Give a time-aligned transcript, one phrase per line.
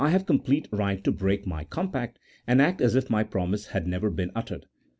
[0.09, 2.17] have complete right to break my compact,
[2.47, 4.65] and act as if my promise had never been uttered.